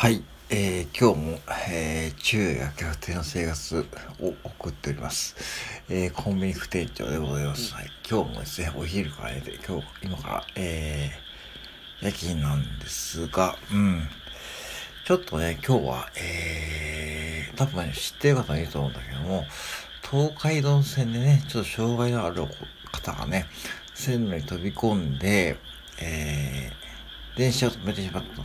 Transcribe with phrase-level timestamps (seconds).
[0.00, 1.38] はい、えー、今日も、
[1.72, 3.84] えー、昼夜逆転の生活
[4.20, 5.34] を送っております。
[5.88, 7.74] えー、コンビニ副店長でございます。
[7.74, 14.08] はい、今日もですね、お昼からね、今日、今から、えー、夜勤なんですが、うん、
[15.04, 19.46] ちょっとね、今日は、えー、多分ね、知ってる方いると思うんだけども、
[20.08, 22.46] 東海道線でね、ちょっと障害のある
[22.92, 23.46] 方がね、
[23.94, 25.56] 線路に飛び込んで、
[26.00, 28.44] えー、電車を止めてしまったと。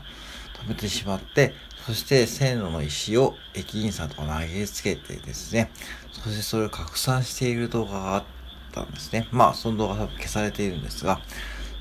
[0.65, 1.53] 止めてしまって、
[1.85, 5.69] そして線路の石を駅員さんとか投げつけてですね、
[6.11, 8.23] そしてそれを拡散している動画があっ
[8.71, 9.27] たんですね。
[9.31, 11.19] まあ、その動画は消されているんですが、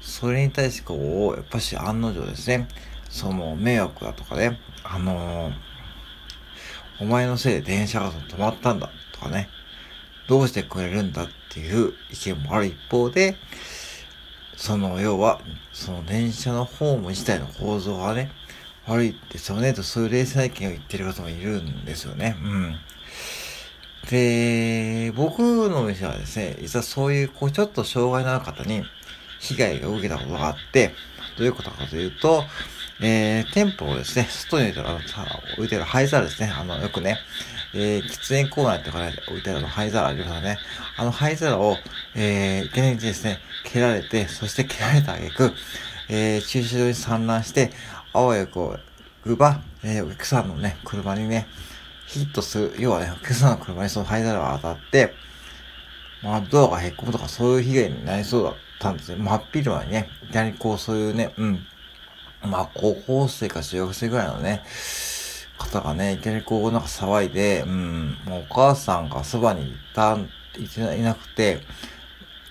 [0.01, 2.67] それに対してこう、やっぱし案の定ですね、
[3.09, 5.53] その迷惑だとかね、あのー、
[7.01, 9.49] お前のせいで電車が止まったんだとかね、
[10.29, 13.37] どうしてくれるんだっていう意見もある一方で、
[14.57, 15.41] その要は、
[15.73, 18.31] その電車のホーム自体の構造がね、
[18.87, 22.37] 悪いですよねと、そういう冷静な意見を言ってる方もいるんですよね。
[22.43, 22.77] うん。
[24.11, 28.85] で、僕の店はですね、実はそういう、こう、ちょっと障害のある方に
[29.41, 30.95] 被害が受けたことがあって、
[31.39, 32.45] どういうことかというと、
[33.01, 35.05] えー、店舗をですね、外に置いてある、
[35.57, 36.53] 置いてある灰皿ですね。
[36.55, 37.19] あの、よくね、
[37.75, 40.59] えー、喫煙コーナーとかね、置いてある灰皿ありますよね。
[40.97, 41.77] あの灰皿を、
[42.15, 45.53] えー、いけないですね、蹴られて、そして蹴られた挙句、
[46.09, 47.71] えー、駐車場に散乱して、
[48.13, 48.77] あわやこ
[49.27, 51.47] う、ば、えー、お客さんのね、車にね、
[52.07, 55.15] ヒットする、要はね、お客さんの車にその灰皿が当たって、
[56.23, 59.23] まあ、ドアがへっこむとかそういう被害になりそうだったんですね。
[59.23, 61.67] 真っ昼間にね、いきなりこう、そういうね、うん。
[62.45, 64.63] まあ、高校生か中学生ぐらいのね、
[65.59, 70.19] 方がね、いきなりこう、なんか騒いで、うん、もうお母さんがそばにいた、
[70.59, 71.61] いていなくて、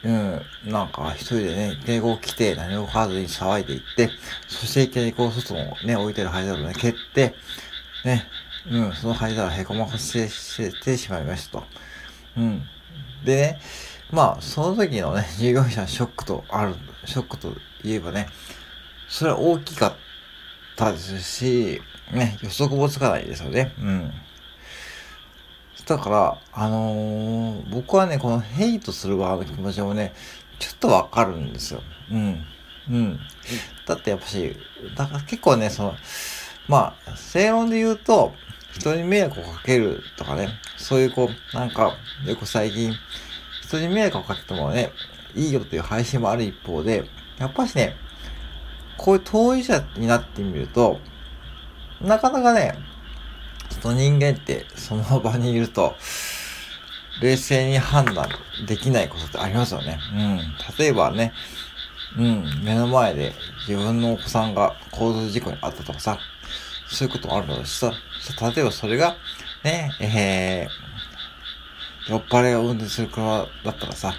[0.03, 4.09] うん、なんか一人でね、敬語来て何も買わずに騒いでいって、
[4.47, 7.35] そしていきなりこう外のね、置いてる灰皿をね、蹴って、
[8.03, 8.25] ね、
[8.69, 10.27] うん、その灰皿へこまかせ
[10.83, 11.63] てしまいましたと。
[12.37, 12.63] うん。
[13.23, 13.59] でね、
[14.11, 17.53] まあ、その時のね、従業者のショックとある、ショックと
[17.83, 18.27] 言えばね、
[19.07, 19.93] それは大きかっ
[20.75, 21.81] たですし、
[22.11, 23.73] ね、予測もつかないですよね。
[23.79, 24.11] うん。
[25.85, 30.13] だから、あのー、僕はね、このヘイトする側の気持ちもね、
[30.59, 31.81] ちょっとわかるんですよ。
[32.11, 32.45] うん。
[32.89, 33.19] うん。
[33.85, 34.55] だってやっぱし、
[34.95, 35.95] だから結構ね、その、
[36.67, 38.33] まあ、正論で言うと、
[38.73, 41.93] 人に迷惑をかけるとかね、そういうこう、なんか、
[42.25, 42.93] よく最近、
[43.63, 44.91] 人に迷惑をかけてもね、
[45.35, 47.05] いいよっていう配信もある一方で、
[47.37, 47.95] やっぱしね、
[48.97, 50.99] こういう当事者になってみると、
[52.01, 52.75] なかなかね、
[53.81, 55.95] と人間ってその場にいると、
[57.21, 58.29] 冷静に判断
[58.67, 59.99] できないことってありますよね。
[60.13, 60.39] うん。
[60.77, 61.33] 例えばね、
[62.17, 63.33] うん、目の前で
[63.67, 66.19] 自分のお子さんが交通事故に遭ったとかさ、
[66.87, 67.93] そういうこともあるだろうしさ、
[68.41, 69.15] 例えばそれが、
[69.63, 74.13] ね、えー、酔っ払いを運転する車だったらさ、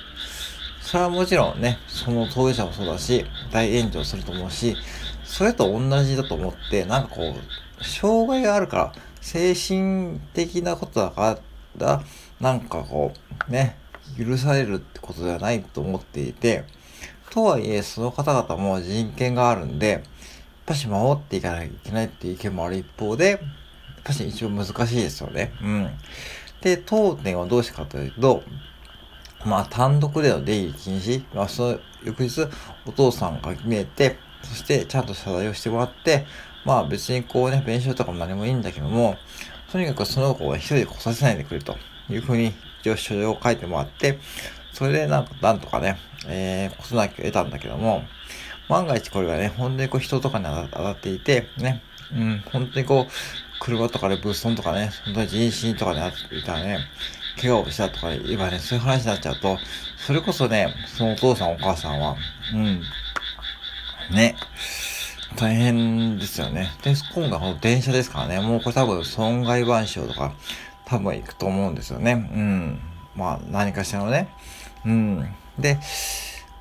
[0.81, 4.77] それはもちろんね、その当事者もそうだし、大炎上すると思うし、
[5.25, 7.35] それと同じだと思って、なんかこ
[7.81, 11.39] う、障害があるから、精神的なことだか
[11.79, 12.03] ら、
[12.41, 13.13] なんかこ
[13.49, 13.79] う、ね、
[14.19, 16.65] 許されるってことではないと思っていて、
[17.31, 20.03] とはいえ、その方々も人権があるんで、やっ
[20.67, 23.41] ぱし守っていかなきゃいけないっていう意見もある一方で、やっ
[24.05, 25.53] ぱし一応難しいですよね。
[25.63, 25.91] うん。
[26.61, 28.43] で、当店はどうしかというと、
[29.47, 32.49] まあ単独での出入り禁止、まあその翌日
[32.87, 36.27] お父さんが決めて、そしてちゃんと謝罪をしてもらって、
[36.65, 39.17] まあ別にこうね、弁償とかも何もいいんだけども、
[39.71, 41.77] とにかくその子を一人で来させないでくれと
[42.11, 44.19] いうふうに、一応書状を書いてもらって、
[44.73, 48.03] それでなん、なんとかね、えー、事なきを得たんだけども、
[48.69, 51.83] 万が一これがね、本当にこう人とかに当たっていて、ね、
[52.15, 53.13] うん、本当にこう、
[53.61, 56.79] 車とかで物損とかね、本当に人身とかになっていたらね、
[57.41, 59.59] 怪我をしたとか言えばね、そういう話になっちゃうと、
[59.97, 62.17] それこそね、そのお父さんお母さんは、
[62.53, 62.83] うん、
[64.15, 64.37] ね、
[65.37, 66.71] 大変ですよね。
[66.83, 70.33] で、今回この電車ですからね、もうこれ多分損害賠償とか
[70.85, 72.13] 多分行くと思うんですよね。
[72.13, 72.81] うん。
[73.17, 74.29] まあ何かしらのね。
[74.85, 75.29] うん。
[75.59, 75.79] で、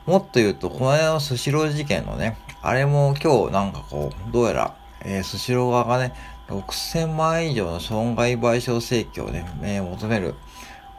[0.06, 6.14] もっと言うと、この間のスシロー事件のね、あれも今日なんかこう、どうやら、えー、スシロー側がね、
[6.48, 10.36] 6000万円以上の損害賠償請求をね、えー、求める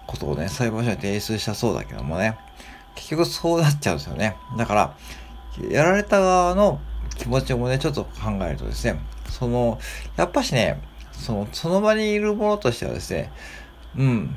[0.07, 2.39] ことをね、裁判所に提出したそうだけどもね、
[2.95, 4.37] 結局そうなっちゃうんですよね。
[4.57, 4.95] だから、
[5.71, 6.81] やられた側の
[7.17, 8.99] 気持ちもね、ちょっと考えるとですね、
[9.29, 9.79] その、
[10.17, 10.81] やっぱしね、
[11.13, 13.33] その、その場にいるものとしてはですね、
[13.97, 14.35] うん、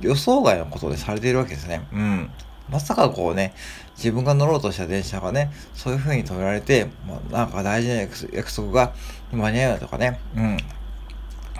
[0.00, 1.86] 予想外のことでされているわけですね。
[1.92, 2.30] うん。
[2.68, 3.54] まさかこうね、
[3.96, 8.92] 自分が乗ろうとした電車がね、そういう風に止められて、まあ、なんか大事な約束が
[9.32, 10.56] 間に合うとかね、うん。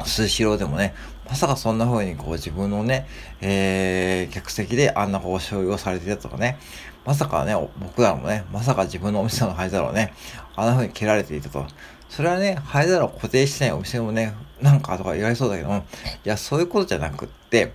[0.05, 0.95] スシローでもね、
[1.29, 3.07] まさかそんな風にこう自分のね、
[3.41, 6.59] えー、客席であんなこう所用されてたとかね、
[7.05, 10.13] まさかね、僕らもね、まさか自分のお店の灰皿をね、
[10.57, 11.67] あんな風に蹴られていたと。
[12.09, 15.85] それはね、灰皿を固定してないお店もね、なんかとか言われそうだけども、
[16.25, 17.73] いや、そういうことじゃなくって、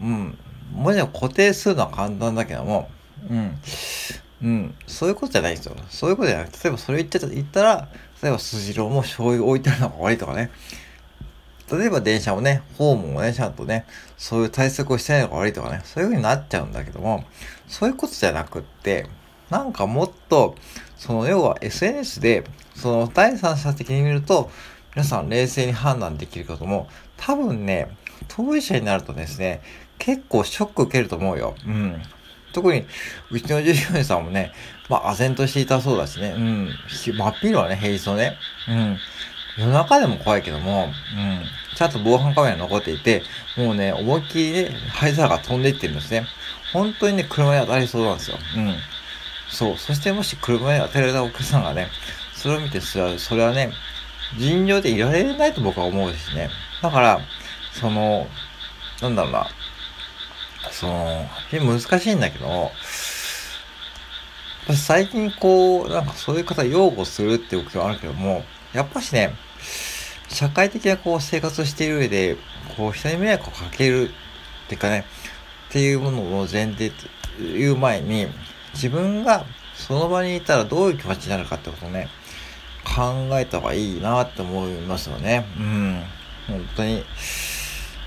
[0.00, 0.38] うん、
[0.72, 2.90] もちろん固定するのは簡単だけども、
[3.28, 3.58] うん、
[4.42, 5.76] うん、そういうことじゃないですよ。
[5.88, 7.88] そういうことじゃなくて、例えばそれ言ってた、言ったら、
[8.22, 10.50] 例えばスシローも醤油置いてあるのが悪いとかね、
[11.70, 13.84] 例えば電車もね、ホームもね、ちゃんとね、
[14.16, 17.24] そういう対策をしてないのが悪いとかね、そういう風になっちゃうんだけども、
[17.66, 19.06] そういうことじゃなくって、
[19.50, 20.54] なんかもっと、
[20.96, 22.44] その要は SNS で、
[22.74, 24.50] その第三者的に見ると、
[24.94, 27.88] 皆さん冷静に判断できることも、多分ね、
[28.28, 29.60] 当事者になるとですね、
[29.98, 31.54] 結構ショック受けると思うよ。
[31.66, 32.02] うん。
[32.52, 32.86] 特に、
[33.30, 34.52] うちの従業員さんもね、
[34.88, 36.70] まあ、唖然としていたそうだしね、うん。
[36.88, 38.36] 真っ昼はね、平日のね、
[38.68, 38.98] うん。
[39.58, 41.44] 夜中でも怖いけども、うん。
[41.76, 43.22] ちゃんと防犯カメラ残っていて、
[43.56, 46.26] もうね、思いっきりね、灰皿が飛んでいってるんですね。
[46.72, 48.38] 本当にね、車に当たりそうなんですよ。
[48.56, 48.76] うん。
[49.50, 49.76] そう。
[49.76, 51.88] そしてもし車に当てられたお客さんがね、
[52.34, 53.72] それを見て、それは、それはね、
[54.36, 56.50] 尋常でいられないと僕は思うしね。
[56.82, 57.20] だから、
[57.72, 58.28] その、
[59.00, 59.48] なんだろうな。
[60.70, 62.70] その、難しいんだけど、
[64.74, 69.34] 最近こう、なんかそういう方擁護するっていうことはあるけども、やっぱしね、
[70.28, 72.36] 社会的なこう生活をしている上で、
[72.76, 75.04] こう人に迷惑をかけるっていうかね、
[75.68, 78.26] っていうものを前提という前に、
[78.74, 79.44] 自分が
[79.74, 82.08] その場にいたらどういう気持ちになるかってことをね、
[82.84, 85.46] 考えた方がいいなって思いますよね。
[85.58, 86.02] うん。
[86.46, 87.04] 本当に。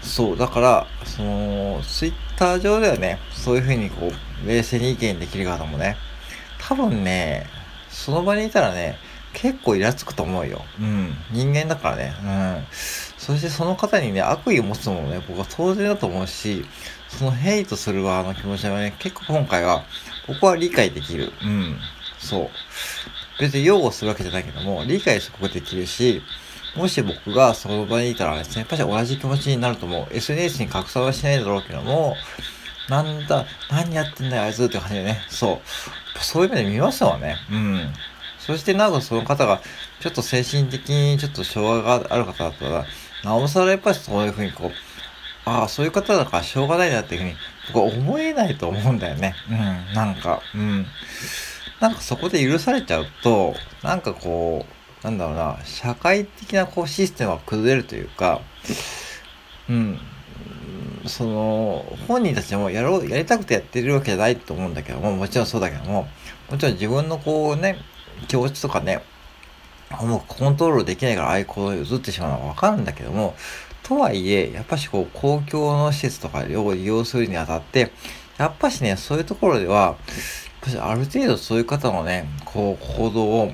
[0.01, 0.37] そう。
[0.37, 4.11] だから、その、ツイッター上ではね、そういうふうにこ
[4.43, 5.97] う、冷静に意見できる方もね、
[6.59, 7.47] 多分ね、
[7.89, 8.97] その場にいたらね、
[9.33, 10.63] 結構イラつくと思うよ。
[10.79, 11.13] うん。
[11.31, 12.13] 人間だからね。
[12.23, 12.65] うん。
[12.71, 16.65] そしてその方にね、悪意を持つのもね、僕は当然だと思うし、
[17.07, 19.83] そのヘイトする側の気持ちはね、結構今回は、
[20.27, 21.33] 僕は理解できる。
[21.43, 21.77] うん。
[22.19, 22.49] そう。
[23.39, 26.21] 別に擁護するわけじゃないけども、理解することできるし、
[26.75, 30.07] もし僕がその場にいたらですね、やっぱり同じ気持ちになると思う。
[30.15, 32.15] SNS に拡散はしないだろうけども、
[32.87, 35.21] なんだ、何やってんだよ、あいつって感じでね。
[35.29, 36.19] そう。
[36.23, 37.37] そういう目で見ましたわね。
[37.51, 37.93] うん。
[38.45, 39.61] そしてなおその方が、
[39.99, 42.85] ちょっと精神的にちょっと障害がある方だったら、
[43.23, 44.71] なおさらやっぱりそういうふうにこう、
[45.45, 47.35] ああ、そういう方だからしょうがないなっていうふうに、
[47.73, 49.35] 僕は思えないと思うんだよね。
[49.49, 50.85] うん、なんか、うん。
[51.79, 54.65] なんかそこで許されちゃうと、なんかこ
[55.03, 58.41] う、なんだろうな、社会的なこうシステムが崩れるというか、
[59.67, 59.99] うん、
[61.07, 66.07] その、本人たちもやろう、やりたくてやってるわけじゃないと思うんだけども、もちろんそうだけども、
[66.49, 67.77] もちろん自分のこうね、
[68.27, 69.03] 気持ちとかね、
[70.01, 73.35] もうコントロールできないからああいう行動に移ってしまうのはわかるんだけども、
[73.83, 77.91] とはいえ、やっぱしこう、公共の施設とかを利用するにあたって、
[78.37, 79.97] やっぱしね、そういうところでは、
[80.79, 83.51] ある程度そういう方のね、こう、行動を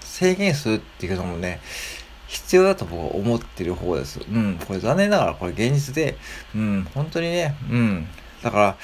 [0.00, 1.60] 制限するっていうのもね、
[2.26, 4.20] 必要だと僕は思ってる方です。
[4.20, 4.58] うん。
[4.66, 6.18] これ残念ながらこれ現実で、
[6.54, 8.06] うん、本当にね、うん。
[8.42, 8.76] だから、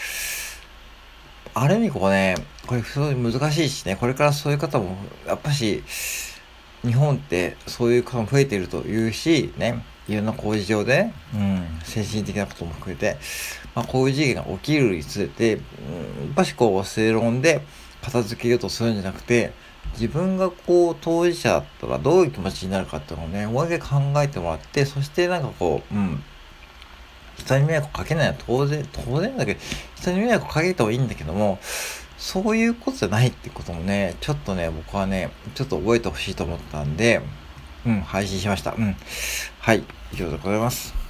[1.54, 2.34] ある意味こうね、
[2.66, 4.96] これすごい難しいしね、これからそういう方も、
[5.26, 5.84] やっぱし、
[6.84, 13.16] 日本ってそういう方も増えているというし、ね、いろんな工事上で、うん、精神的なことも含めて、
[13.74, 15.62] まあ、こういう事件が起きるにつれて、うん、や
[16.32, 17.62] っぱしこう、正論で
[18.02, 19.52] 片付けようとするんじゃなくて、
[19.92, 26.22] 自分がこう、当事者だったらどういう気持ちになるかっていうのをね、もう一回考えてもらって、そしてなんかこう、うん、
[27.44, 29.60] 人に迷惑かけないのは当然、当然だけど、
[29.96, 31.58] 人に迷惑かけた方がいいんだけども、
[32.18, 37.20] そういうことじゃないってこともね、ちょっとね、僕はね、ちょっと覚えてほしいと思ったんで、
[37.86, 38.72] うん、配信しました。
[38.72, 38.96] うん。
[39.58, 41.03] はい、以上でございます。